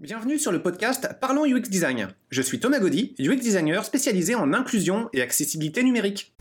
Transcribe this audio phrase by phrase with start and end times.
[0.00, 2.08] Bienvenue sur le podcast Parlons UX Design.
[2.30, 6.34] Je suis Thomas Gaudy, UX designer spécialisé en inclusion et accessibilité numérique.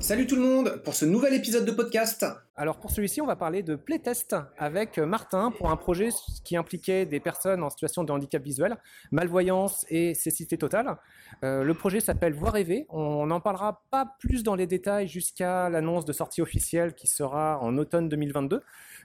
[0.00, 2.26] Salut tout le monde pour ce nouvel épisode de podcast.
[2.56, 6.10] Alors pour celui-ci, on va parler de playtest avec Martin pour un projet
[6.44, 8.76] qui impliquait des personnes en situation de handicap visuel,
[9.10, 10.98] malvoyance et cécité totale.
[11.42, 12.84] Euh, le projet s'appelle Voir rêver.
[12.90, 17.58] On n'en parlera pas plus dans les détails jusqu'à l'annonce de sortie officielle qui sera
[17.62, 18.60] en automne 2022.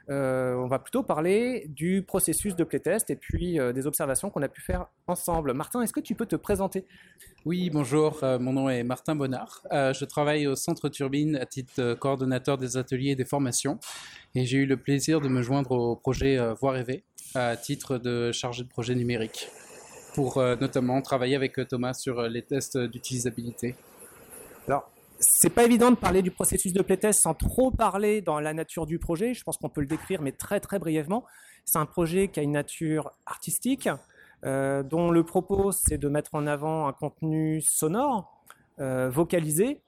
[0.09, 4.41] Euh, on va plutôt parler du processus de playtest et puis euh, des observations qu'on
[4.41, 5.53] a pu faire ensemble.
[5.53, 6.85] Martin, est-ce que tu peux te présenter?
[7.45, 9.61] Oui, bonjour, euh, mon nom est Martin Bonnard.
[9.71, 13.79] je travaille au Centre Turbine à titre coordonnateur des ateliers et des formations
[14.33, 17.03] et j'ai eu le plaisir de me joindre au projet Voir rêver
[17.35, 19.49] à titre de chargé de projet numérique
[20.15, 23.75] pour notamment travailler avec Thomas sur les tests d'utilisabilité.
[24.67, 28.53] Alors, c'est pas évident de parler du processus de playtest sans trop parler dans la
[28.53, 29.33] nature du projet.
[29.33, 31.25] Je pense qu'on peut le décrire, mais très très brièvement.
[31.65, 33.89] C'est un projet qui a une nature artistique,
[34.45, 38.43] euh, dont le propos c'est de mettre en avant un contenu sonore,
[38.79, 39.81] euh, vocalisé,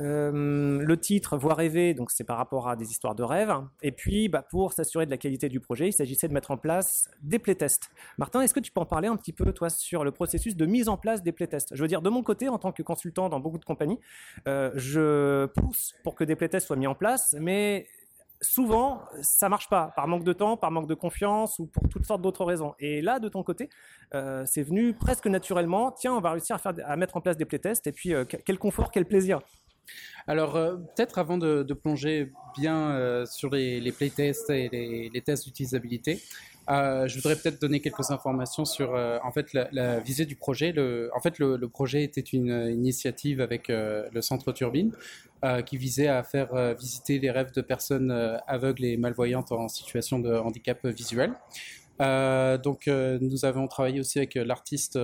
[0.00, 3.52] euh, le titre Voir rêver, donc c'est par rapport à des histoires de rêve.
[3.82, 6.56] Et puis, bah, pour s'assurer de la qualité du projet, il s'agissait de mettre en
[6.56, 7.90] place des playtests.
[8.18, 10.66] Martin, est-ce que tu peux en parler un petit peu, toi, sur le processus de
[10.66, 11.74] mise en place des playtests?
[11.74, 13.98] Je veux dire, de mon côté, en tant que consultant dans beaucoup de compagnies,
[14.48, 17.86] euh, je pousse pour que des playtests soient mis en place, mais
[18.40, 22.06] souvent, ça marche pas, par manque de temps, par manque de confiance ou pour toutes
[22.06, 22.74] sortes d'autres raisons.
[22.78, 23.68] Et là, de ton côté,
[24.14, 25.92] euh, c'est venu presque naturellement.
[25.92, 27.86] Tiens, on va réussir à mettre en place des playtests.
[27.86, 28.14] Et puis,
[28.46, 29.40] quel confort, quel plaisir.
[30.26, 34.68] Alors, euh, peut-être avant de, plonger bien euh, sur les, playtests et
[35.12, 36.20] les, tests d'utilisabilité,
[36.70, 40.72] euh, je voudrais peut-être donner quelques informations sur en fait la, visée du projet.
[41.14, 44.92] en fait, le, projet était une initiative avec le Centre Turbine
[45.66, 48.12] qui visait à faire visiter les rêves de personnes
[48.46, 51.32] aveugles et malvoyantes en situation de handicap visuel.
[52.00, 54.98] Donc, nous avons travaillé aussi avec l'artiste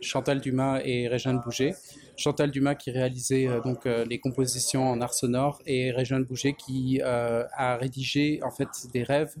[0.00, 1.74] Chantal Dumas et Régine Bouger
[2.16, 6.54] Chantal Dumas qui réalisait euh, donc euh, les compositions en art sonore et Régine Bouger
[6.54, 9.34] qui euh, a rédigé en fait des rêves.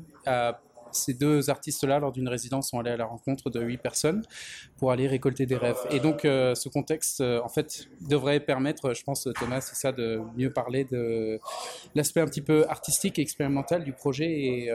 [0.92, 4.22] Ces deux artistes-là, lors d'une résidence, sont allés à la rencontre de huit personnes
[4.76, 5.78] pour aller récolter des rêves.
[5.90, 10.52] Et donc, ce contexte, en fait, devrait permettre, je pense, Thomas, c'est ça, de mieux
[10.52, 11.40] parler de
[11.94, 14.70] l'aspect un petit peu artistique et expérimental du projet et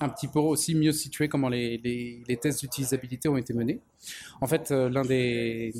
[0.00, 1.78] un petit peu aussi mieux situer comment les,
[2.26, 3.80] les tests d'utilisabilité ont été menés.
[4.40, 5.72] En fait, l'un des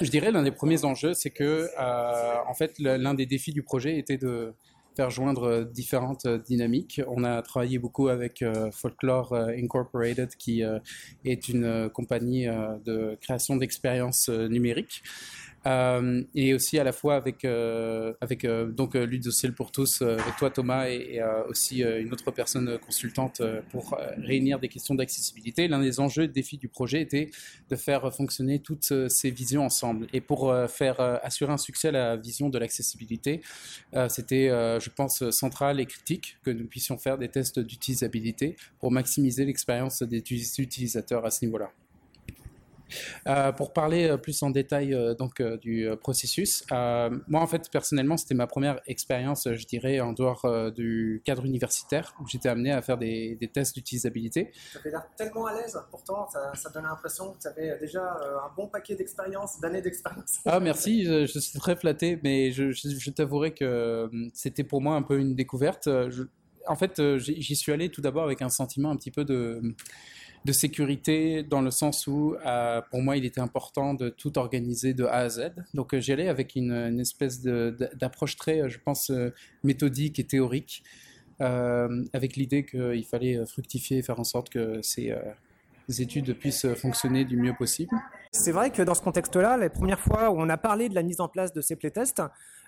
[0.00, 3.62] je dirais l'un des premiers enjeux, c'est que euh, en fait l'un des défis du
[3.62, 4.54] projet était de
[4.96, 7.00] faire joindre différentes dynamiques.
[7.08, 10.62] On a travaillé beaucoup avec euh, Folklore euh, Incorporated, qui
[11.24, 12.46] est une compagnie
[12.84, 15.02] de création d'expériences numériques.
[15.66, 20.36] Euh, et aussi à la fois avec, euh, avec euh, donc Ludociel pour tous, avec
[20.36, 25.68] toi Thomas et, aussi une autre personne consultante pour réunir des questions d'accessibilité.
[25.68, 27.30] L'un des enjeux et défis du projet était
[27.70, 30.06] de faire fonctionner toutes ces visions ensemble.
[30.12, 33.40] Et pour faire assurer un succès à la vision de l'accessibilité,
[34.08, 39.44] c'était, je pense, central et critique que nous puissions faire des tests d'utilisabilité pour maximiser
[39.44, 40.18] l'expérience des
[40.58, 41.70] utilisateurs à ce niveau-là.
[43.26, 48.16] Euh, pour parler euh, plus en détail euh, donc du processus, moi en fait personnellement
[48.16, 52.82] c'était ma première expérience, je dirais, en dehors du cadre universitaire où j'étais amené à
[52.82, 54.50] faire des, tests d'utilisabilité.
[54.72, 58.50] Ça fait l'air tellement à l'aise, pourtant ça, donne l'impression que tu avais déjà un
[58.56, 60.40] bon paquet d'expérience, d'années d'expérience.
[60.44, 65.02] Ah merci, je, suis très flatté, mais je, je t'avouerai que c'était pour moi un
[65.02, 65.88] peu une découverte.
[66.66, 69.74] en fait, j'y suis allé tout d'abord avec un sentiment un petit peu de
[70.44, 74.92] de sécurité dans le sens où, euh, pour moi, il était important de tout organiser
[74.92, 75.52] de A à Z.
[75.72, 79.10] Donc, euh, j'y allais avec une, espèce d'approche très, euh, je pense,
[79.62, 80.82] méthodique et théorique,
[81.40, 85.12] avec l'idée qu'il fallait fructifier et faire en sorte que ces
[85.98, 87.94] études puissent fonctionner du mieux possible.
[88.30, 91.02] C'est vrai que dans ce contexte-là, les premières fois où on a parlé de la
[91.02, 92.22] mise en place de ces playtests,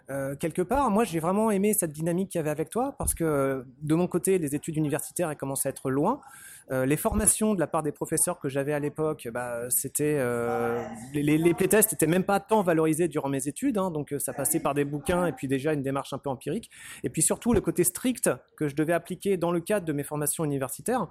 [0.08, 3.14] euh, quelque part, moi j'ai vraiment aimé cette dynamique qu'il y avait avec toi parce
[3.14, 6.20] que de mon côté, les études universitaires elles commencent à être loin.
[6.70, 10.84] Euh, les formations de la part des professeurs que j'avais à l'époque, bah, c'était euh,
[11.12, 14.58] les, les, playtests n'étaient même pas tant valorisés durant mes études, hein, donc ça passait
[14.58, 16.70] par des bouquins et puis déjà une démarche un peu empirique.
[17.04, 20.02] Et puis surtout le côté strict que je devais appliquer dans le cadre de mes
[20.02, 21.06] formations universitaires,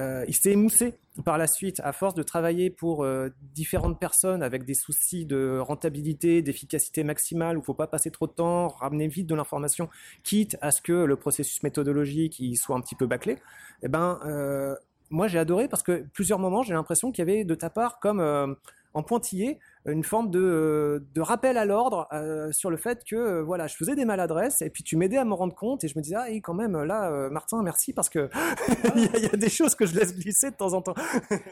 [0.00, 3.06] il s'est émoussé par la suite à force de travailler pour
[3.54, 8.26] différentes personnes avec des soucis de rentabilité, d'efficacité maximale où il faut pas passer trop
[8.26, 9.88] de temps, ramener vite de l'information,
[10.24, 13.38] quitte à ce que le processus méthodologique soit un petit peu bâclé,
[13.82, 14.74] eh ben, euh,
[15.10, 17.98] moi j'ai adoré parce que plusieurs moments j'ai l'impression qu'il y avait de ta part
[18.00, 18.46] comme euh,
[18.94, 22.08] en pointillé une forme de, de rappel à l'ordre
[22.52, 25.34] sur le fait que voilà, je faisais des maladresses et puis tu m'aidais à me
[25.34, 28.30] rendre compte et je me disais ah quand même là Martin merci parce que
[28.94, 30.94] il y, a des choses que je laisse glisser de temps en temps.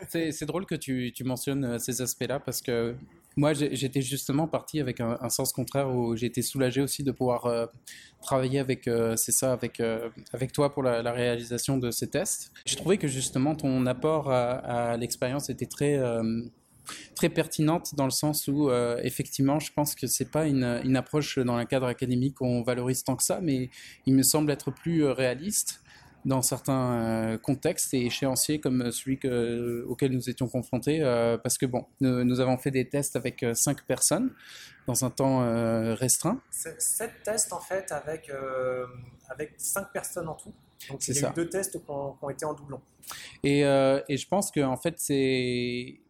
[0.09, 2.95] c'est drôle que tu, tu mentionnes ces aspects-là parce que
[3.37, 7.67] moi, j'étais justement parti avec un, sens contraire où été soulagé aussi de pouvoir euh,
[8.21, 10.11] travailler avec, euh, c'est ça, avec, euh,
[10.53, 12.53] toi pour la, réalisation de ces tests.
[12.67, 16.01] J'ai trouvé que justement ton apport à, l'expérience était très,
[17.15, 18.71] très pertinente dans le sens où,
[19.03, 23.05] effectivement, je pense que c'est pas une, une, approche dans le cadre académique qu'on valorise
[23.05, 23.71] tant que ça, mais
[24.07, 25.82] il me semble être plus réaliste
[26.25, 31.59] dans certains euh, contextes et échéanciers comme celui que, auquel nous étions confrontés, euh, parce
[31.59, 34.33] que bon, nous, avons fait des tests avec euh, cinq personnes
[34.87, 35.41] dans un temps
[35.95, 36.41] restreint.
[36.51, 38.33] Sept tests en fait avec,
[39.29, 40.53] avec cinq personnes en tout.
[40.91, 42.81] Donc il y a eu deux tests qui ont, qui ont, été en doublon.
[43.45, 46.01] Et, et je pense que en fait c'est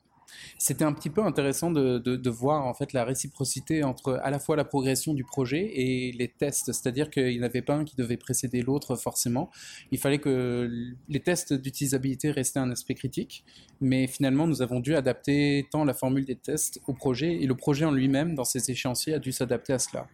[0.58, 4.38] c'était un petit peu intéressant de, de, voir en fait la réciprocité entre à la
[4.38, 7.96] fois la progression du projet et les tests, c'est-à-dire qu'il n'y avait pas un qui
[7.96, 9.50] devait précéder l'autre forcément.
[9.90, 10.70] Il fallait que
[11.08, 13.44] les tests d'utilisabilité restaient un aspect critique,
[13.80, 17.54] mais finalement nous avons dû adapter tant la formule des tests au projet et le
[17.54, 20.06] projet en lui-même dans ses échéanciers a dû s'adapter à cela.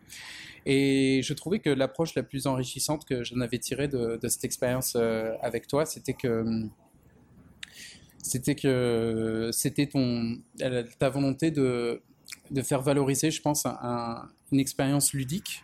[0.66, 4.94] Et je trouvais que l'approche la plus enrichissante que j'en avais tirée de, cette expérience
[4.96, 6.44] euh, avec toi, c'était que
[8.28, 10.38] c'était que c'était ton
[10.98, 12.02] ta volonté de,
[12.50, 13.66] de faire valoriser, je pense,
[14.52, 15.62] une expérience ludique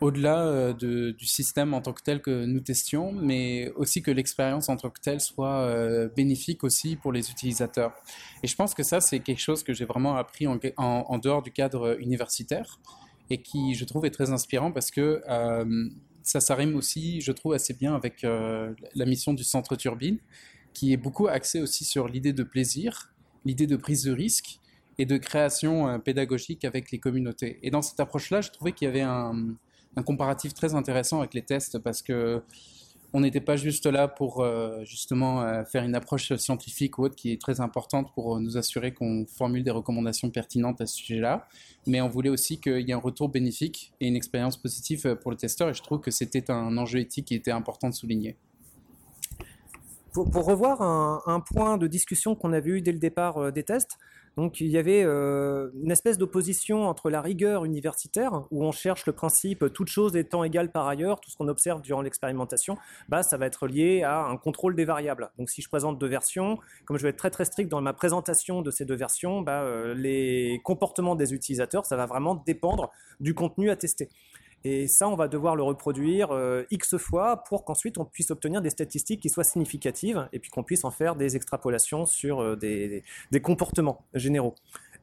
[0.00, 4.10] au-delà euh, de, du système en tant que tel que nous testions, mais aussi que
[4.10, 7.94] l'expérience en tant que telle soit euh, bénéfique aussi pour les utilisateurs.
[8.42, 11.42] Et je pense que ça, c'est quelque chose que j'ai vraiment appris en, en, dehors
[11.42, 12.78] du cadre universitaire
[13.30, 15.88] et qui, je trouve, est très inspirant parce que euh,
[16.22, 20.18] ça s'arrime aussi, je trouve, assez bien avec la mission du Centre Turbine
[20.76, 23.10] qui est beaucoup axé aussi sur l'idée de plaisir,
[23.46, 24.60] l'idée de prise de risque
[24.98, 27.58] et de création euh, pédagogique avec les communautés.
[27.62, 29.56] Et dans cette approche-là, je trouvais qu'il y avait un,
[30.04, 32.42] comparatif très intéressant avec les tests parce que
[33.14, 37.16] on n'était pas juste là pour euh, justement euh, faire une approche scientifique ou autre
[37.16, 41.48] qui est très importante pour nous assurer qu'on formule des recommandations pertinentes à ce sujet-là,
[41.86, 45.30] mais on voulait aussi qu'il y ait un retour bénéfique et une expérience positive pour
[45.30, 48.36] le testeur et je trouve que c'était un enjeu éthique qui était important de souligner
[50.24, 53.98] pour, revoir un, point de discussion qu'on avait eu dès le départ euh, des tests,
[54.36, 59.06] donc il y avait euh, une espèce d'opposition entre la rigueur universitaire, où on cherche
[59.06, 62.76] le principe toute chose étant égale par ailleurs, tout ce qu'on observe durant l'expérimentation,
[63.08, 65.30] bah, ça va être lié à un contrôle des variables.
[65.38, 67.94] Donc si je présente deux versions, comme je vais être très très strict dans ma
[67.94, 72.90] présentation de ces deux versions, bah, euh, les comportements des utilisateurs, ça va vraiment dépendre
[73.20, 74.10] du contenu à tester.
[74.68, 78.60] Et ça, on va devoir le reproduire euh, X fois pour qu'ensuite on puisse obtenir
[78.62, 82.56] des statistiques qui soient significatives et puis qu'on puisse en faire des extrapolations sur euh,
[82.56, 83.04] des,
[83.40, 84.56] comportements généraux.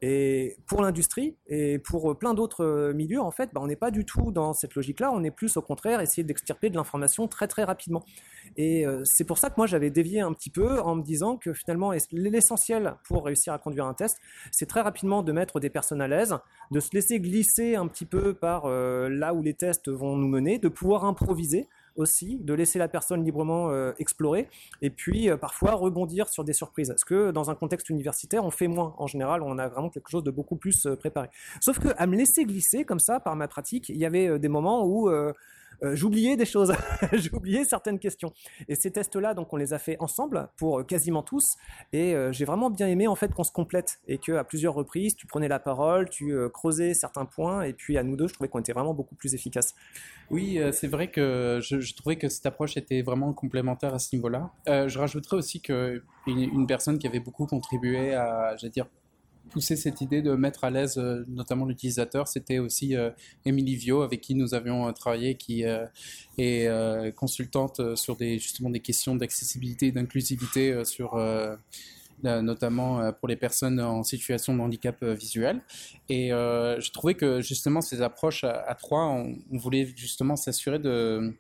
[0.05, 3.89] Et pour l'industrie et pour plein d'autres euh, milieux, en fait, bah, on n'est pas
[3.89, 5.09] du tout dans cette logique-là.
[5.13, 8.03] On est plus au contraire essayer d'extirper de l'information très très rapidement.
[8.57, 11.37] Et euh, c'est pour ça que moi j'avais dévié un petit peu en me disant
[11.37, 14.17] que finalement l'essentiel pour réussir à conduire un test,
[14.51, 16.35] c'est très rapidement de mettre des personnes à l'aise,
[16.71, 20.27] de se laisser glisser un petit peu par euh, là où les tests vont nous
[20.27, 24.49] mener, de pouvoir improviser aussi, de laisser la personne librement euh, explorer,
[24.81, 26.89] et puis parfois rebondir sur des surprises.
[26.89, 28.95] Parce que dans un contexte universitaire, on fait moins.
[28.97, 31.29] En général, on a vraiment quelque chose de beaucoup plus préparé.
[31.61, 34.49] Sauf que à me laisser glisser comme ça par ma pratique, il y avait des
[34.49, 35.09] moments où
[35.83, 36.73] euh, j'oubliais des choses,
[37.13, 38.33] j'oubliais certaines questions.
[38.67, 41.55] Et ces tests-là, donc on les a fait ensemble pour euh, quasiment tous,
[41.91, 44.73] et euh, j'ai vraiment bien aimé en fait qu'on se complète et que à plusieurs
[44.73, 48.33] reprises, tu prenais la parole, tu creusais certains points, et puis à nous deux, je
[48.33, 49.73] trouvais qu'on était vraiment beaucoup plus efficaces.
[50.29, 54.51] Oui, c'est vrai que je, trouvais que cette approche était vraiment complémentaire à ce niveau-là.
[54.67, 58.87] je rajouterais aussi que une, personne qui avait beaucoup contribué à, j'allais dire,
[59.53, 63.11] poussé cette idée de mettre à l'aise euh, notamment l'utilisateur, c'était aussi euh,
[63.45, 65.63] Émilie Vio avec qui nous avions euh, travaillé, qui
[66.37, 71.15] est consultante sur des, justement des questions d'accessibilité et d'inclusivité sur
[72.23, 75.61] notamment pour les personnes en situation de handicap visuel.
[76.09, 81.35] Et je trouvais que justement ces approches à, trois, on, voulait justement s'assurer de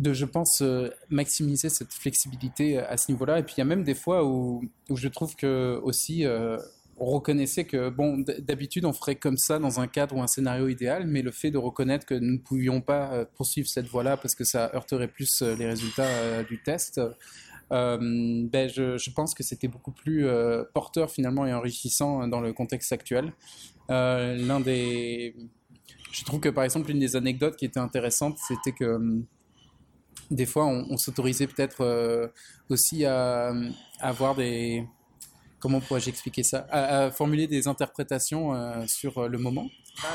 [0.00, 3.38] de, je pense, euh, maximiser cette flexibilité à ce niveau-là.
[3.38, 6.56] Et puis il y a même des fois où, où je trouve que aussi euh,
[6.96, 10.68] on reconnaissait que, bon, d'habitude on ferait comme ça dans un cadre ou un scénario
[10.68, 14.16] idéal, mais le fait de reconnaître que nous ne pouvions pas euh, poursuivre cette voie-là
[14.16, 17.00] parce que ça heurterait plus les résultats du test,
[17.70, 20.26] ben je, je, pense que c'était beaucoup plus
[20.74, 23.32] porteur finalement et enrichissant dans le contexte actuel.
[23.88, 25.36] L'un des,
[26.10, 29.22] je trouve que par exemple une des anecdotes qui était intéressante, c'était que
[30.30, 32.28] des fois, on, s'autorisait peut-être euh,
[32.68, 33.52] aussi à,
[33.98, 34.84] avoir des,
[35.58, 36.66] comment pourrais-je expliquer ça?
[36.70, 38.52] À, formuler des interprétations
[38.86, 39.66] sur le moment.
[40.02, 40.08] Bah,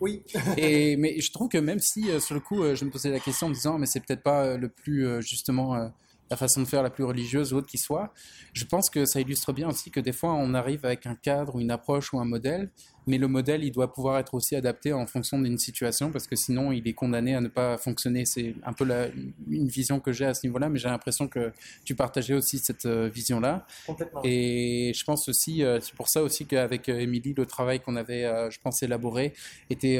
[0.00, 0.22] oui.
[0.56, 3.48] et mais je trouve que même si sur le coup je me posais la question
[3.48, 5.90] en me disant mais c'est peut-être pas le plus justement
[6.30, 8.12] la façon de faire la plus religieuse ou autre qui soit.
[8.52, 11.56] Je pense que ça illustre bien aussi que des fois on arrive avec un cadre
[11.56, 12.70] ou une approche ou un modèle,
[13.06, 16.36] mais le modèle il doit pouvoir être aussi adapté en fonction d'une situation parce que
[16.36, 18.24] sinon il est condamné à ne pas fonctionner.
[18.24, 19.08] C'est un peu la,
[19.48, 21.52] une vision que j'ai à ce niveau-là, mais j'ai l'impression que
[21.84, 23.66] tu partageais aussi cette euh, vision-là.
[23.86, 24.20] Complètement.
[24.24, 27.96] Et je pense aussi, euh, c'est pour ça aussi qu'avec euh, Émilie, le travail qu'on
[27.96, 29.32] avait, je pense, élaboré
[29.70, 29.98] était,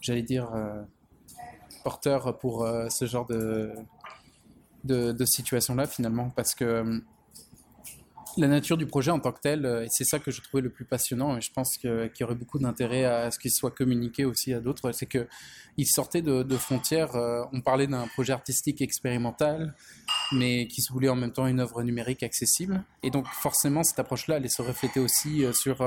[0.00, 0.52] j'allais dire,
[1.84, 3.72] porteur pour ce genre de
[4.86, 6.98] de, situation-là finalement, parce que euh,
[8.38, 10.62] la nature du projet en tant que tel, euh, et c'est ça que je trouvais
[10.62, 13.70] le plus passionnant, et je pense qu'il y aurait beaucoup d'intérêt à ce qu'il soit
[13.70, 18.80] communiqué aussi à d'autres, c'est qu'il sortait de, frontières, euh, on parlait d'un projet artistique
[18.80, 19.74] expérimental,
[20.32, 23.98] mais qui se voulait en même temps une œuvre numérique accessible, et donc forcément cette
[23.98, 25.82] approche-là allait se refléter aussi sur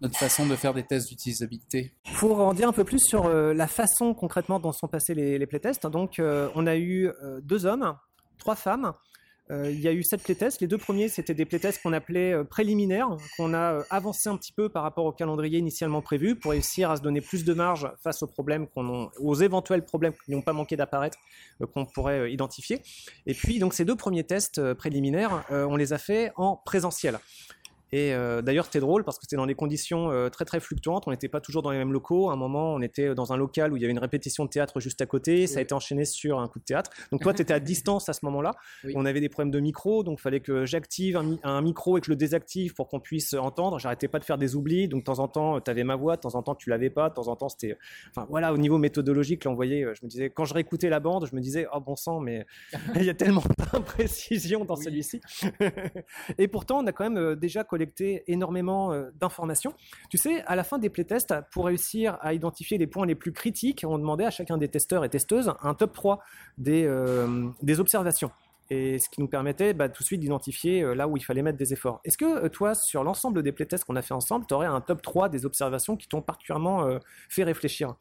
[0.00, 1.92] notre façon de faire des tests d'utilisabilité.
[2.18, 5.46] Pour en dire un peu plus sur euh, la façon concrètement dont sont passés les,
[5.46, 7.96] playtests, donc euh, on a eu euh, deux hommes,
[8.38, 8.92] trois femmes.
[9.50, 10.60] il y a eu sept playtests.
[10.60, 14.68] Les deux premiers, c'était des playtests qu'on appelait préliminaires, qu'on a avancé un petit peu
[14.68, 18.22] par rapport au calendrier initialement prévu pour réussir à se donner plus de marge face
[18.22, 21.16] aux problèmes qu'on aux éventuels problèmes qui n'ont pas manqué d'apparaître,
[21.72, 22.82] qu'on pourrait identifier.
[23.24, 27.18] Et puis, donc, ces deux premiers tests préliminaires, on les a fait en présentiel.
[27.92, 31.04] Et euh, d'ailleurs, c'était drôle parce que c'était dans des conditions euh, très très fluctuantes.
[31.06, 32.30] On n'était pas toujours dans les mêmes locaux.
[32.30, 34.50] À un moment, on était dans un local où il y avait une répétition de
[34.50, 35.46] théâtre juste à côté.
[35.46, 36.90] Ça a été enchaîné sur un coup de théâtre.
[37.12, 38.52] Donc toi, tu étais à distance à ce moment-là.
[38.94, 42.06] On avait des problèmes de micro, donc il fallait que j'active un, micro et que
[42.06, 43.78] je le désactive pour qu'on puisse entendre.
[43.78, 44.88] J'arrêtais pas de faire des oublis.
[44.88, 46.90] Donc de temps en temps, tu avais ma voix, de temps en temps, tu l'avais
[46.90, 47.08] pas.
[47.08, 47.76] De temps en temps, c'était.
[48.10, 49.82] Enfin voilà, au niveau méthodologique, là, on voyait.
[49.94, 52.46] Je me disais, quand je réécoutais la bande, je me disais, oh bon sang, mais
[52.96, 53.42] il y a tellement
[53.72, 55.20] d'imprécisions dans celui-ci.
[56.38, 59.72] et pourtant, on a quand même euh, déjà collecté énormément euh, d'informations.
[60.10, 63.32] Tu sais, à la fin des playtests, pour réussir à identifier les points les plus
[63.32, 66.18] critiques, on demandait à chacun des testeurs et testeuses un top 3
[66.58, 68.32] des, euh, des observations
[68.70, 71.40] et ce qui nous permettait bah, tout de suite d'identifier euh, là où il fallait
[71.40, 72.00] mettre des efforts.
[72.04, 75.00] Est-ce que toi, sur l'ensemble des playtests qu'on a fait ensemble, tu aurais un top
[75.00, 76.86] 3 des observations qui t'ont particulièrement
[77.28, 77.94] fait réfléchir?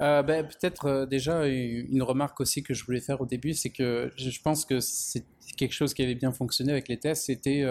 [0.00, 4.40] Ben, Peut-être déjà une remarque aussi que je voulais faire au début, c'est que je
[4.42, 5.24] pense que c'est
[5.56, 7.64] quelque chose qui avait bien fonctionné avec les tests, c'était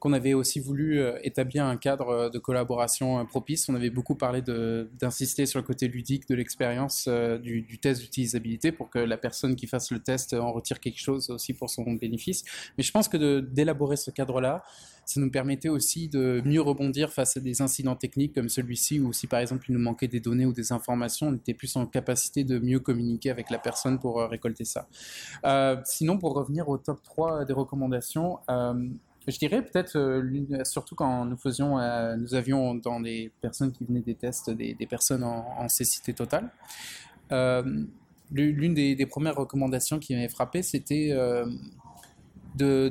[0.00, 3.68] qu'on avait aussi voulu euh, établir un cadre euh, de collaboration euh, propice.
[3.68, 8.88] On avait beaucoup parlé d'insister sur le côté ludique de l'expérience du, test d'utilisabilité pour
[8.88, 12.44] que la personne qui fasse le test en retire quelque chose aussi pour son bénéfice.
[12.78, 14.64] Mais je pense que d'élaborer ce cadre-là,
[15.04, 19.12] ça nous permettait aussi de mieux rebondir face à des incidents techniques comme celui-ci, ou
[19.12, 21.86] si par exemple il nous manquait des données ou des informations, on était plus en
[21.86, 24.88] capacité de mieux communiquer avec la personne pour récolter ça.
[25.84, 28.38] sinon, pour revenir au top 3 des recommandations,
[29.26, 33.84] je dirais peut-être, euh, surtout quand nous faisions, euh, nous avions dans les personnes qui
[33.84, 36.50] venaient des tests des, personnes en, cécité totale.
[37.32, 37.84] Euh,
[38.32, 41.10] l'une des, premières recommandations qui m'avait frappé, c'était
[42.54, 42.88] de,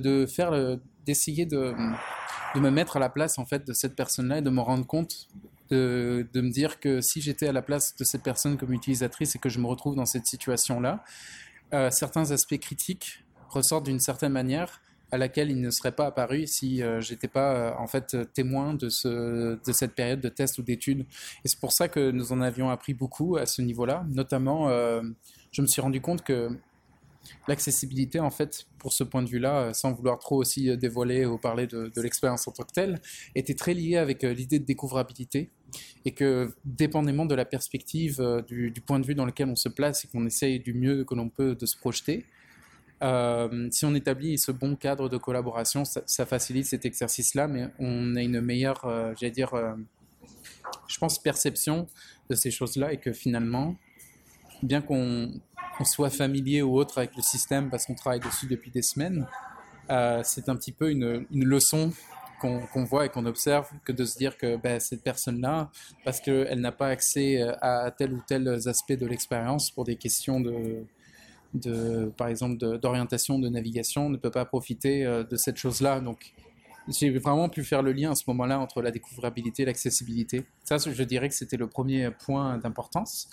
[1.06, 1.74] d'essayer de,
[2.56, 5.28] me mettre à la place en fait de cette personne-là et de me rendre compte
[5.70, 9.40] de, me dire que si j'étais à la place de cette personne comme utilisatrice et
[9.40, 11.04] que je me retrouve dans cette situation-là,
[11.90, 16.84] certains aspects critiques ressortent d'une certaine manière à laquelle il ne serait pas apparu si
[16.84, 20.62] euh, j'étais pas euh, en fait témoin de, ce, de cette période de test ou
[20.62, 21.06] d'études.
[21.44, 24.06] Et c'est pour ça que nous en avions appris beaucoup à ce niveau-là.
[24.10, 25.02] Notamment, euh,
[25.52, 26.50] je me suis rendu compte que
[27.48, 31.68] l'accessibilité, en fait, pour ce point de vue-là, sans vouloir trop aussi dévoiler ou parler
[31.68, 33.02] de, l'expérience en tant que telle,
[33.36, 35.52] était très liée avec l'idée de découvrabilité
[36.06, 40.06] et que dépendamment de la perspective, du, point de vue dans lequel on se place
[40.06, 42.26] et qu'on essaye du mieux que l'on peut de se projeter,
[43.02, 48.16] euh, si on établit ce bon cadre de collaboration, ça, facilite cet exercice-là, mais on
[48.16, 49.74] a une meilleure, euh, j'allais dire, euh,
[50.88, 51.88] je pense, perception
[52.30, 53.76] de ces choses-là et que finalement,
[54.62, 55.32] bien qu'on
[55.86, 59.26] soit familier ou autre avec le système parce qu'on travaille dessus depuis des semaines,
[60.24, 61.92] c'est un petit peu une, leçon
[62.40, 65.72] qu'on voit et qu'on observe que de se dire que ben, cette personne-là,
[66.06, 70.40] parce qu'elle n'a pas accès à tel ou tel aspect de l'expérience pour des questions
[70.40, 70.86] de,
[71.54, 76.00] de, par exemple, d'orientation, de, navigation, ne peut pas profiter euh, de cette chose-là.
[76.00, 76.34] Donc,
[76.88, 80.46] j'ai vraiment pu faire le lien à ce moment-là entre la découvrabilité et l'accessibilité.
[80.64, 83.30] Ça, je dirais que c'était le premier point d'importance.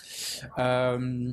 [0.59, 1.31] Euh,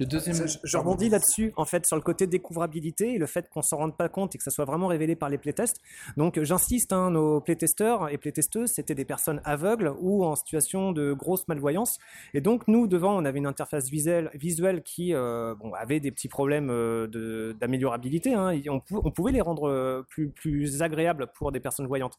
[0.00, 0.34] Le deuxième.
[0.34, 3.76] Je, je rebondis là-dessus, en fait, sur le côté découvrabilité et le fait qu'on s'en
[3.76, 5.76] rende pas compte et que ça soit vraiment révélé par les playtests.
[6.16, 11.12] Donc, j'insiste, hein, nos playtesteurs et playtesteuses, c'était des personnes aveugles ou en situation de
[11.12, 11.98] grosse malvoyance.
[12.32, 16.10] Et donc, nous, devant, on avait une interface visuelle, visuelle qui euh, bon, avait des
[16.10, 18.32] petits problèmes euh, d'améliorabilité.
[18.32, 22.18] Hein, on, pou- on pouvait les rendre euh, plus, plus agréables pour des personnes voyantes.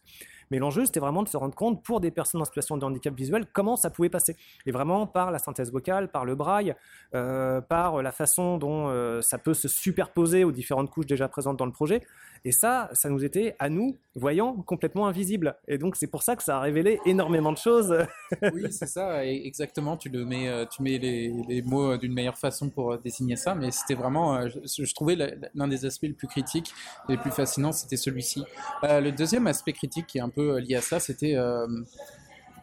[0.51, 3.15] Mais l'enjeu, c'était vraiment de se rendre compte pour des personnes en situation de handicap
[3.15, 4.35] visuel comment ça pouvait passer.
[4.65, 6.75] Et vraiment par la synthèse vocale, par le braille,
[7.15, 11.57] euh, par la façon dont euh, ça peut se superposer aux différentes couches déjà présentes
[11.57, 12.01] dans le projet.
[12.43, 15.55] Et ça, ça nous était, à nous, voyants, complètement invisible.
[15.67, 17.95] Et donc, c'est pour ça que ça a révélé énormément de choses.
[18.53, 19.97] Oui, c'est ça, exactement.
[19.97, 23.69] Tu le mets, euh, tu mets les, mots d'une meilleure façon pour désigner ça, mais
[23.69, 25.15] c'était vraiment, je, trouvais
[25.53, 26.73] l'un des aspects les plus critiques,
[27.07, 28.43] les plus fascinants, c'était celui-ci.
[28.81, 31.67] Le deuxième aspect critique qui est un peu euh, lié à ça, c'était euh,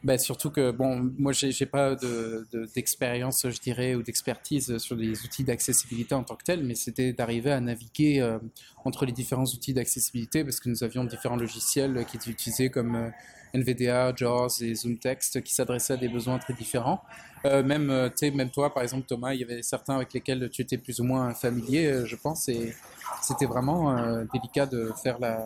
[0.05, 4.95] bah, surtout que bon, moi j'ai pas de- de- d'expérience, je dirais, ou d'expertise sur
[4.95, 8.39] les outils d'accessibilité en tant que tel, mais c'était d'arriver à naviguer euh,
[8.85, 13.11] entre les différents outils d'accessibilité parce que nous avions différents logiciels qui étaient utilisés comme
[13.55, 17.01] NVDA, JAWS et ZoomText qui s'adressaient à des besoins très différents.
[17.45, 21.01] Même, même toi, par exemple, Thomas, il y avait certains avec lesquels tu étais plus
[21.01, 22.75] ou moins familier, je pense, et
[23.23, 25.39] c'était vraiment délicat de faire la,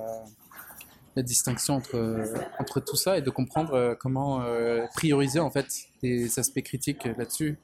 [1.17, 5.51] la distinction entre, euh, entre tout ça et de comprendre euh, comment euh, prioriser en
[5.51, 5.67] fait
[6.03, 7.59] les aspects critiques là-dessus.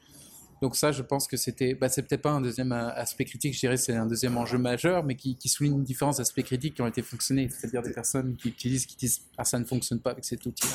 [0.61, 3.61] Donc ça, je pense que c'était, bah, c'est peut-être pas un deuxième aspect critique, je
[3.61, 6.87] dirais c'est un deuxième enjeu majeur, mais qui, qui souligne différents aspects critiques qui ont
[6.89, 10.25] été fonctionnés, c'est-à-dire des personnes qui utilisent, qui disent ah ça ne fonctionne pas avec
[10.25, 10.75] cet outil-là.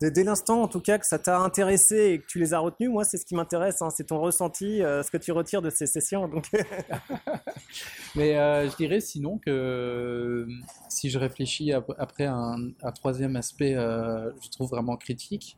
[0.00, 2.88] Dès, l'instant, en tout cas, que ça t'a intéressé et que tu les as retenus,
[2.90, 3.82] moi, c'est ce qui m'intéresse.
[3.82, 6.28] hein, c'est ton ressenti, euh, ce que tu retires de ces sessions.
[6.28, 6.48] Donc,
[8.14, 10.46] Mais euh, je dirais sinon que euh,
[10.88, 15.56] si je réfléchis ap- après un, un troisième aspect, je trouve vraiment critique.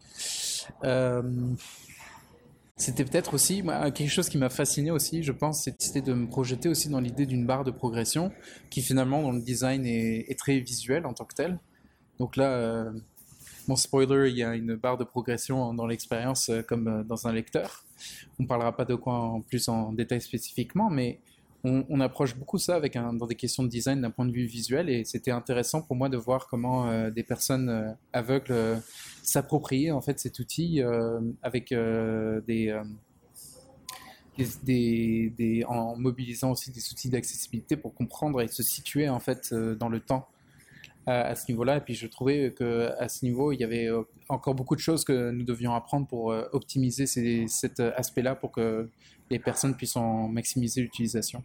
[2.76, 3.62] c'était peut-être aussi
[3.94, 7.26] quelque chose qui m'a fasciné aussi, je pense, c'était de me projeter aussi dans l'idée
[7.26, 8.32] d'une barre de progression
[8.70, 11.58] qui finalement dans le design est, est très visuel en tant que tel.
[12.18, 12.90] Donc là,
[13.70, 17.28] mon spoiler, il y a une barre de progression dans l'expérience euh, comme euh, dans
[17.28, 17.84] un lecteur.
[18.40, 21.20] On ne parlera pas de quoi en plus en détail spécifiquement, mais
[21.62, 24.88] on, approche beaucoup ça avec dans des questions de design d'un point de vue visuel
[24.88, 28.76] et c'était intéressant pour moi de voir comment euh, des personnes aveugles euh,
[29.22, 30.80] s'appropriaient en fait cet outil
[31.42, 32.72] avec des,
[35.68, 40.00] en mobilisant aussi des outils d'accessibilité pour comprendre et se situer en fait dans le
[40.00, 40.26] temps
[41.10, 41.76] à, ce niveau-là.
[41.76, 44.80] Et puis je trouvais que à ce niveau, il y avait euh, encore beaucoup de
[44.80, 48.88] choses que nous devions apprendre pour euh, optimiser ces- cet aspect-là pour que
[49.30, 51.42] les personnes puissent en maximiser l'utilisation.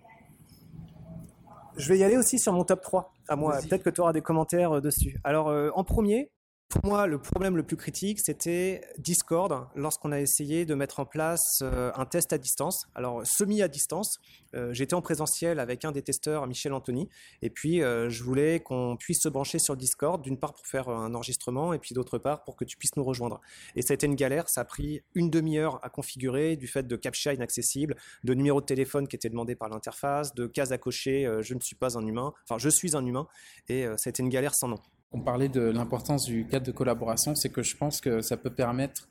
[1.78, 3.60] je vais y aller aussi sur mon top 3 à moi.
[3.62, 5.19] Peut-être que tu auras des commentaires euh, dessus.
[5.23, 6.32] Alors, euh, en premier,
[6.69, 11.06] pour moi, le problème le plus critique, c'était Discord lorsqu'on a essayé de mettre en
[11.06, 12.88] place euh, un test à distance.
[12.95, 14.19] Alors, semi à distance.
[14.56, 17.08] Euh, J'étais en présentiel avec un des testeurs, Michel Anthony,
[17.41, 20.89] et puis euh, je voulais qu'on puisse se brancher sur Discord, d'une part pour faire
[20.89, 23.41] un enregistrement, et puis d'autre part pour que tu puisses nous rejoindre.
[23.75, 26.88] Et ça a été une galère, ça a pris une demi-heure à configurer, du fait
[26.88, 30.78] de captcha inaccessible, de numéro de téléphone qui était demandé par l'interface, de cases à
[30.78, 33.28] cocher, je ne suis pas un humain, enfin je suis un humain,
[33.69, 34.80] et ça a été une galère sans nom.
[35.15, 38.49] On parlait de l'importance du cadre de collaboration, c'est que je pense que ça peut
[38.49, 39.08] permettre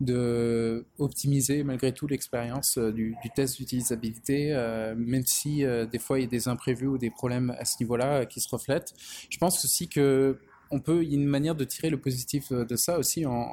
[0.00, 6.18] de optimiser malgré tout l'expérience euh, du, test d'utilisabilité, euh, même si euh, des fois
[6.18, 8.94] il y a des imprévus ou des problèmes à ce niveau-là qui se reflètent.
[9.30, 10.40] Je pense aussi que
[10.72, 13.46] on peut, il y a une manière de tirer le positif de ça aussi en,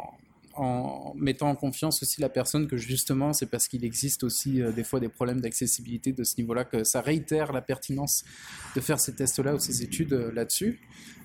[0.56, 4.72] en mettant en confiance aussi la personne que justement c'est parce qu'il existe aussi euh,
[4.72, 8.24] des fois des problèmes d'accessibilité de ce niveau-là que ça réitère la pertinence
[8.76, 10.80] de faire ces tests-là ou ces études euh, là-dessus.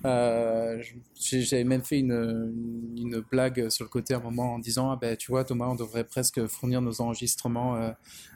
[0.05, 0.81] Euh,
[1.19, 2.53] J'avais même fait une,
[2.95, 5.67] une blague sur le côté à un moment en disant ah ben tu vois Thomas
[5.67, 7.75] on devrait presque fournir nos enregistrements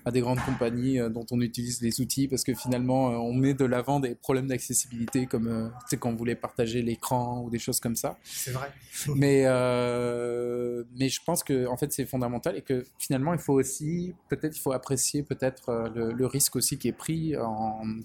[0.04, 3.66] à des grandes compagnies dont on utilise les outils parce que finalement on met de
[3.66, 7.96] l'avant des problèmes d'accessibilité comme sais quand on voulait partager l'écran ou des choses comme
[7.96, 8.72] ça C'est vrai.
[9.16, 13.54] mais euh, mais je pense que en fait c'est fondamental et que finalement il faut
[13.54, 17.34] aussi peut-être il faut apprécier peut-être euh, le, risque aussi qui est pris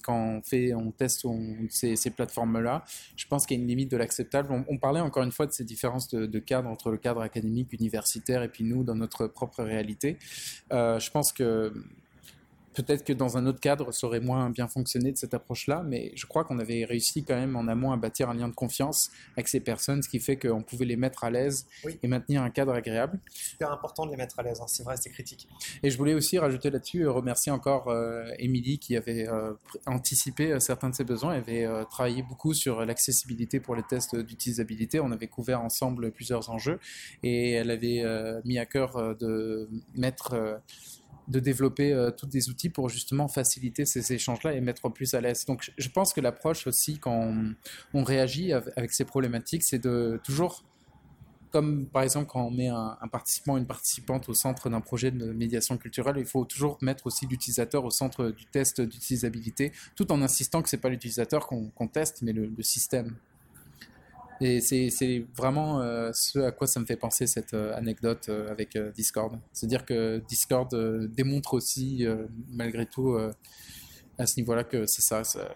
[0.03, 1.27] quand on fait on teste
[1.71, 2.85] ces, plateformes là
[3.17, 4.65] je pense qu'il y a une limite de l'acceptable.
[4.69, 7.73] On, parlait encore une fois de ces différences de, de cadre entre le cadre académique
[7.73, 10.19] universitaire et puis nous dans notre propre réalité.
[10.73, 11.73] Euh, je pense que
[12.77, 16.13] Peut-être que dans un autre cadre, ça aurait moins bien fonctionné de cette approche-là, mais
[16.15, 19.11] je crois qu'on avait réussi quand même en amont à bâtir un lien de confiance
[19.35, 21.99] avec ces personnes, ce qui fait qu'on pouvait les mettre à l'aise Oui.
[22.03, 23.19] et maintenir un cadre agréable.
[23.33, 24.67] Super important de les mettre à l'aise, hein.
[24.69, 25.49] c'est vrai, c'est critique.
[25.83, 29.55] Et je voulais aussi rajouter là-dessus, euh, remercier encore euh, Émilie qui avait euh,
[29.87, 34.17] anticipé euh, certains de ses besoins, elle avait travaillé beaucoup sur l'accessibilité pour les tests
[34.17, 35.01] d'utilisabilité.
[35.01, 36.79] On avait couvert ensemble plusieurs enjeux
[37.23, 38.03] et elle avait
[38.45, 40.61] mis à cœur de mettre
[41.29, 45.21] de développer euh, tous des outils pour justement faciliter ces échanges-là et mettre plus à
[45.21, 45.45] l'aise.
[45.47, 47.35] Donc je pense que l'approche aussi quand
[47.95, 50.65] on, réagit avec ces problématiques, c'est de toujours,
[51.51, 55.11] comme par exemple quand on met un, un participant, une participante au centre d'un projet
[55.11, 60.13] de médiation culturelle, il faut toujours mettre aussi l'utilisateur au centre du test d'utilisabilité, tout
[60.13, 63.17] en insistant que c'est pas l'utilisateur qu'on teste, mais le système.
[64.41, 68.51] Et c'est vraiment euh, ce à quoi ça me fait penser cette euh, anecdote euh,
[68.51, 69.39] avec Discord.
[69.53, 70.75] C'est-à-dire que Discord
[71.15, 72.05] démontre aussi,
[72.51, 73.17] malgré tout,
[74.19, 74.85] à ce niveau-là, que.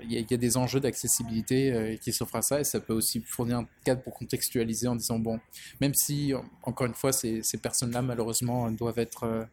[0.02, 3.58] Il y, a des enjeux d'accessibilité qui s'offrent à ça et ça peut aussi fournir
[3.58, 5.40] un cadre pour contextualiser en disant, bon,
[5.80, 9.46] même si, encore une fois, ces, ces personnes-là, malheureusement, doivent être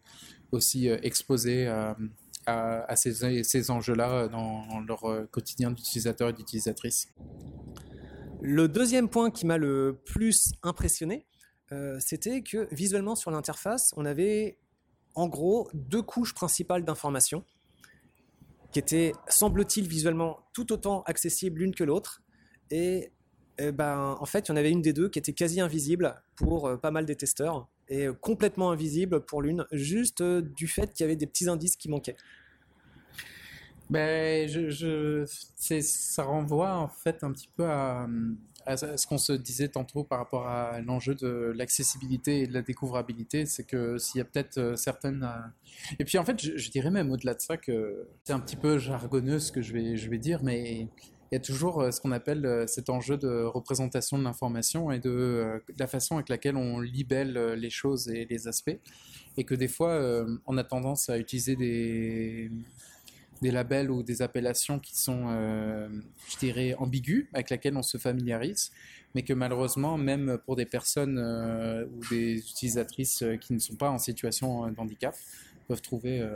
[0.52, 1.96] aussi exposées à,
[2.46, 7.08] à, ces, ces enjeux-là dans leur quotidien d'utilisateur et d'utilisatrice.
[8.40, 11.26] Le deuxième point qui m'a le plus impressionné,
[11.72, 14.58] euh, c'était que visuellement sur l'interface, on avait
[15.14, 17.44] en gros deux couches principales d'informations
[18.70, 22.22] qui étaient, semble-t-il, visuellement tout autant accessibles l'une que l'autre.
[22.70, 23.10] Et,
[23.58, 26.14] eh ben, en fait, il y en avait une des deux qui était quasi invisible
[26.36, 30.92] pour euh, pas mal des testeurs et complètement invisible pour l'une, juste euh, du fait
[30.92, 32.16] qu'il y avait des petits indices qui manquaient.
[33.90, 35.24] Ben, je,
[35.56, 38.06] ça renvoie en fait un petit peu à,
[38.68, 42.60] à ce qu'on se disait tantôt par rapport à l'enjeu de l'accessibilité et de la
[42.60, 43.46] découvrabilité.
[43.46, 45.24] C'est que s'il y a peut-être euh, certaines.
[45.24, 48.56] Euh, et puis en fait, je, dirais même au-delà de ça que c'est un petit
[48.56, 50.80] peu jargonneux ce que je vais, je vais dire, mais
[51.30, 54.98] il y a toujours euh, ce qu'on appelle cet enjeu de représentation de l'information et
[54.98, 58.78] de, la façon avec laquelle on libelle les choses et les aspects.
[59.38, 62.50] Et que des fois, on a tendance à utiliser des,
[63.40, 65.88] des labels ou des appellations qui sont, euh,
[66.28, 68.70] je dirais, ambiguës, avec lesquelles on se familiarise,
[69.14, 73.76] mais que malheureusement, même pour des personnes euh, ou des utilisatrices euh, qui ne sont
[73.76, 75.14] pas en situation d'handicap,
[75.66, 76.26] peuvent trouver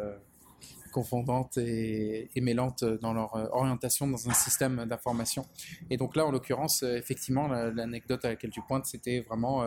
[0.93, 5.47] confondantes et, mêlantes dans leur orientation dans un système d'information.
[5.89, 9.65] Et donc là, en l'occurrence, effectivement, l'anecdote à laquelle tu pointes, c'était vraiment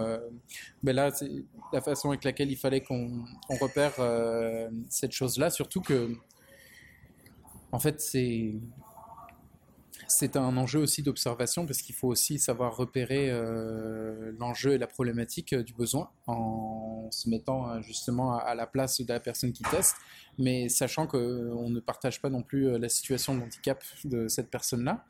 [0.84, 1.12] ben là,
[1.74, 3.26] la façon avec laquelle il fallait qu'on
[3.60, 3.94] repère
[4.90, 6.16] cette chose-là, surtout que
[7.76, 8.54] en fait, c'est
[10.08, 14.88] c'est un enjeu aussi d'observation parce qu'il faut aussi savoir repérer euh, l'enjeu et la
[14.88, 19.52] problématique euh, du besoin en se mettant euh, justement à, la place de la personne
[19.52, 19.98] qui teste,
[20.38, 25.04] mais sachant qu'on ne partage pas non plus la situation de handicap de cette personne-là.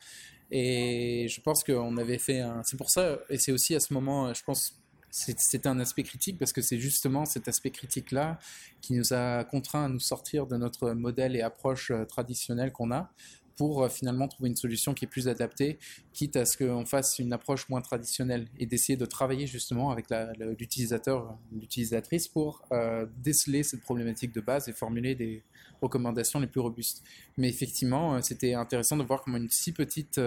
[0.49, 2.63] Et je pense qu'on avait fait un...
[2.63, 4.81] C'est pour ça, et c'est aussi à ce moment, je pense,
[5.15, 8.37] c'était un aspect critique parce que c'est justement cet aspect critique-là
[8.81, 12.91] qui nous a contraints à nous sortir de notre modèle et approche euh, traditionnelle qu'on
[12.91, 13.09] a
[13.55, 15.79] pour euh, finalement trouver une solution qui est plus adaptée,
[16.11, 20.07] quitte à ce qu'on fasse une approche moins traditionnelle et d'essayer de travailler justement avec
[20.59, 25.43] l'utilisateur, l'utilisatrice pour euh, déceler cette problématique de base et formuler des
[25.81, 27.03] recommandations les plus robustes.
[27.37, 30.19] Mais effectivement, c'était intéressant de voir comment une si petite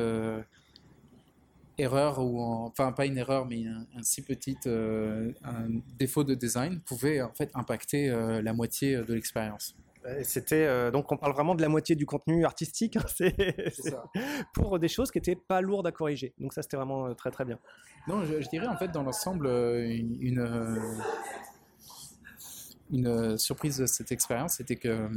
[1.78, 6.80] erreur ou enfin pas une erreur mais un, si petit euh, un défaut de design
[6.80, 9.76] pouvait en fait impacter euh, la moitié de l'expérience.
[10.22, 13.04] C'était euh, donc on parle vraiment de la moitié du contenu artistique, hein,
[14.54, 16.34] pour des choses qui étaient pas lourdes à corriger.
[16.38, 17.58] Donc ça c'était vraiment très très bien.
[18.06, 20.80] Non, je, dirais en fait dans l'ensemble une, une,
[22.90, 25.10] une surprise de cette expérience, c'était que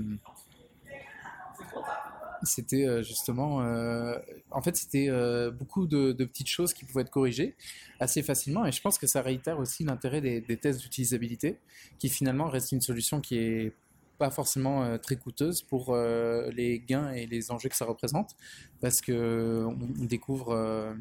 [2.43, 4.17] c'était euh, justement, euh,
[4.51, 7.55] en fait, c'était euh, beaucoup de, petites choses qui pouvaient être corrigées
[7.99, 8.65] assez facilement.
[8.65, 11.57] Et je pense que ça réitère aussi l'intérêt des, tests d'utilisabilité,
[11.99, 13.73] qui finalement reste une solution qui est
[14.17, 18.35] pas forcément très coûteuse pour les gains et les enjeux que ça représente,
[18.79, 20.95] parce que on, découvre.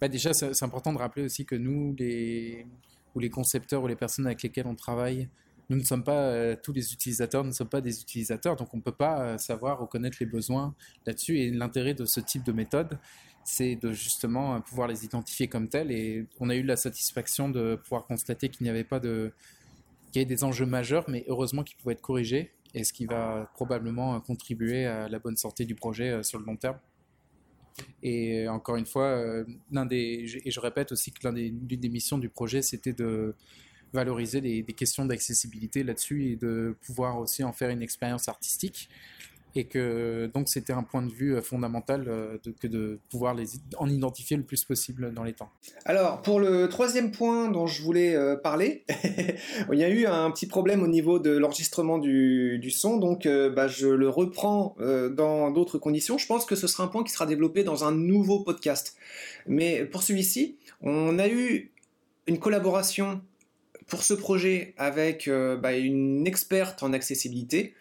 [0.00, 2.64] Bah déjà, c'est important de rappeler aussi que nous, les
[3.14, 5.28] ou les concepteurs ou les personnes avec lesquelles on travaille
[5.70, 8.72] nous ne sommes pas euh, tous les utilisateurs, nous ne sommes pas des utilisateurs, donc
[8.74, 10.74] on ne peut pas euh, savoir ou connaître les besoins
[11.06, 11.38] là-dessus.
[11.38, 12.98] Et l'intérêt de ce type de méthode,
[13.44, 15.90] c'est de justement euh, pouvoir les identifier comme tels.
[15.90, 19.32] Et on a eu la satisfaction de pouvoir constater qu'il n'y avait pas de,
[20.12, 23.06] qu'il y avait des enjeux majeurs, mais heureusement qu'ils pouvaient être corrigés, et ce qui
[23.06, 26.78] va probablement contribuer à la bonne santé du projet sur le long terme.
[28.02, 32.28] Et encore une fois, l'un des, et je répète aussi que l'une des missions du
[32.28, 33.36] projet, c'était de
[33.94, 38.88] valoriser des questions d'accessibilité là-dessus et de pouvoir aussi en faire une expérience artistique.
[39.56, 43.46] Et que donc c'était un point de vue euh, fondamental euh, que de pouvoir les,
[43.78, 45.48] en identifier le plus possible dans les temps.
[45.84, 48.84] Alors pour le troisième point dont je voulais euh, parler,
[49.72, 53.28] il y a eu un petit problème au niveau de l'enregistrement du, du, son, donc
[53.28, 56.18] bah, je le reprends dans d'autres conditions.
[56.18, 58.96] Je pense que ce sera un point qui sera développé dans un nouveau podcast.
[59.46, 61.70] Mais pour celui-ci, on a eu
[62.26, 63.22] une collaboration
[63.86, 67.74] pour ce projet avec euh, bah, une experte en accessibilité.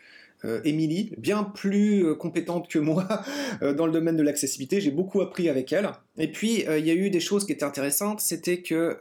[0.65, 3.07] Émilie, bien plus compétente que moi
[3.61, 4.81] dans le domaine de l'accessibilité.
[4.81, 5.89] J'ai beaucoup appris avec elle.
[6.17, 8.19] Et puis, il y a eu des choses qui étaient intéressantes.
[8.19, 8.97] C'était que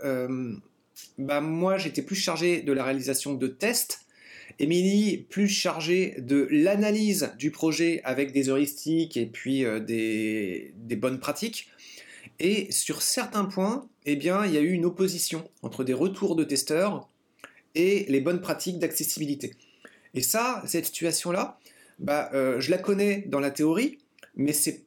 [1.18, 4.02] bah, moi, j'étais plus chargé de la réalisation de tests.
[4.60, 11.72] Émilie, plus chargée de l'analyse du projet avec des heuristiques et puis des bonnes pratiques.
[12.38, 16.36] Et sur certains points, eh bien, il y a eu une opposition entre des retours
[16.36, 17.08] de testeurs
[17.74, 19.54] et les bonnes pratiques d'accessibilité.
[20.14, 21.58] Et ça, cette situation-là,
[21.98, 23.98] bah, euh, je la connais dans la théorie,
[24.36, 24.84] mais c'est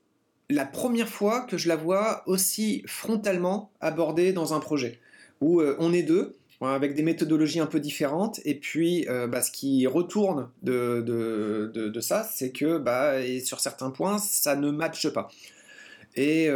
[0.49, 4.99] la première fois que je la vois aussi frontalement abordée dans un projet,
[5.41, 9.41] où euh, on est deux, avec des méthodologies un peu différentes, et puis euh, bah,
[9.41, 14.71] ce qui retourne de, de, ça, c'est que bah, et sur certains points, ça ne
[14.71, 15.29] matche pas.
[16.15, 16.49] Et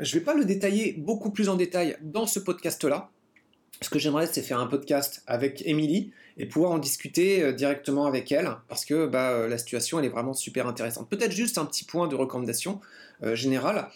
[0.00, 3.10] je ne vais pas le détailler beaucoup plus en détail dans ce podcast-là,
[3.80, 8.06] ce que j'aimerais, c'est faire un podcast avec Émilie et pouvoir en discuter euh, directement
[8.06, 11.08] avec elle, parce que bah, euh, la situation, elle est vraiment super intéressante.
[11.10, 12.80] Peut-être juste un petit point de recommandation
[13.22, 13.88] euh, générale.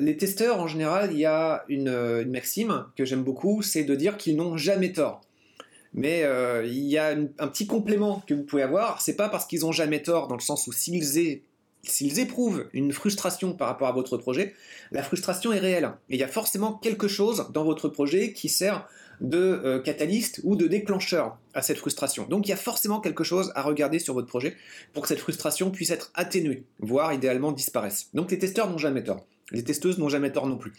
[0.00, 4.16] les testeurs, en général, il y a une, maxime que j'aime beaucoup, c'est de dire
[4.16, 5.20] qu'ils n'ont jamais tort.
[5.94, 6.22] Mais
[6.64, 9.72] il y a un petit complément que vous pouvez avoir, c'est pas parce qu'ils n'ont
[9.72, 11.18] jamais tort, dans le sens où s'ils
[11.84, 14.54] s'ils éprouvent une frustration par rapport à votre projet,
[14.92, 15.92] la frustration est réelle.
[16.08, 18.88] Et il y a forcément quelque chose dans votre projet qui sert
[19.20, 22.26] de euh, catalyste ou de déclencheur à cette frustration.
[22.28, 24.56] Donc il y a forcément quelque chose à regarder sur votre projet
[24.92, 28.08] pour que cette frustration puisse être atténuée, voire idéalement disparaisse.
[28.14, 29.24] Donc les testeurs n'ont jamais tort.
[29.52, 30.72] Les testeuses n'ont jamais tort non plus.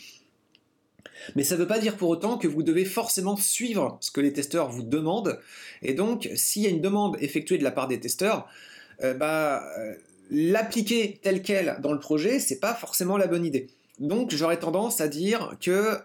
[1.36, 4.22] Mais ça ne veut pas dire pour autant que vous devez forcément suivre ce que
[4.22, 5.40] les testeurs vous demandent.
[5.82, 8.48] Et donc, s'il y a une demande effectuée de la part des testeurs,
[9.04, 9.96] euh, bah, euh,
[10.30, 13.68] l'appliquer tel quel dans le projet, c'est pas forcément la bonne idée.
[14.00, 15.98] Donc j'aurais tendance à dire que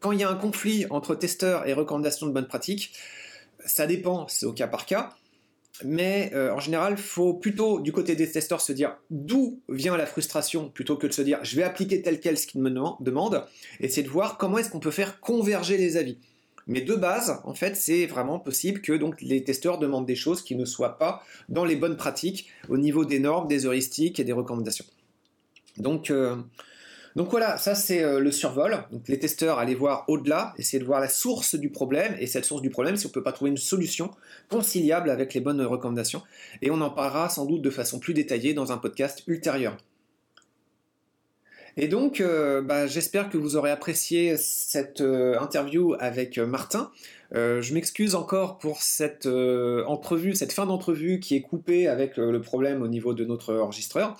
[0.00, 2.92] quand il y a un conflit entre testeurs et recommandations de bonne pratique,
[3.64, 5.14] ça dépend, c'est au cas par cas.
[5.82, 10.06] Mais euh, en général, faut plutôt, du côté des testeurs, se dire d'où vient la
[10.06, 13.44] frustration, plutôt que de se dire je vais appliquer tel quel ce qu'ils me demandent,
[13.80, 16.18] essayer de voir comment est-ce qu'on peut faire converger les avis.
[16.66, 20.42] Mais de base, en fait, c'est vraiment possible que donc les testeurs demandent des choses
[20.42, 24.24] qui ne soient pas dans les bonnes pratiques au niveau des normes, des heuristiques et
[24.24, 24.86] des recommandations.
[25.76, 26.36] Donc, euh,
[27.16, 28.84] donc voilà, ça c'est euh, le survol.
[29.08, 32.62] Les testeurs, allez voir au-delà, essayer de voir la source du problème, et cette source
[32.62, 34.10] du problème, si on ne peut pas trouver une solution
[34.50, 36.22] conciliable avec les bonnes recommandations.
[36.62, 39.76] Et on en parlera sans doute de façon plus détaillée dans un podcast ultérieur.
[41.76, 46.90] Et donc, euh, bah, j'espère que vous aurez apprécié cette euh, interview avec euh, Martin.
[47.32, 52.80] je m'excuse encore pour cette entrevue, cette fin d'entrevue qui est coupée avec le problème
[52.80, 54.16] au niveau de notre enregistreur.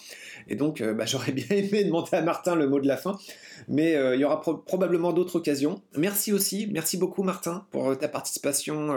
[0.49, 3.17] Et donc, bah, j'aurais bien aimé demander à Martin le mot de la fin,
[3.69, 5.81] mais il y aura probablement d'autres occasions.
[5.97, 8.89] Merci aussi, merci beaucoup Martin pour ta participation,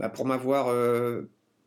[0.00, 0.74] bah, pour m'avoir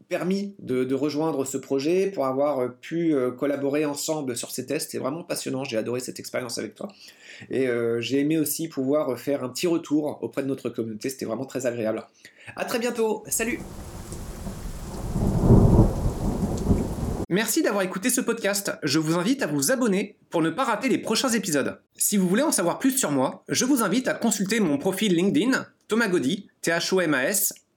[0.10, 4.92] permis de, rejoindre ce projet, pour avoir euh, pu euh, collaborer ensemble sur ces tests.
[4.92, 6.90] C'est vraiment passionnant, j'ai adoré cette expérience avec toi.
[7.52, 11.26] Et euh, j'ai aimé aussi pouvoir faire un petit retour auprès de notre communauté, c'était
[11.26, 12.04] vraiment très agréable.
[12.56, 13.60] A très bientôt, salut
[17.32, 18.72] Merci d'avoir écouté ce podcast.
[18.82, 21.80] Je vous invite à vous abonner pour ne pas rater les prochains épisodes.
[21.96, 25.14] Si vous voulez en savoir plus sur moi, je vous invite à consulter mon profil
[25.14, 27.54] LinkedIn, Thomas Gaudy, T-H-O-M-A-S,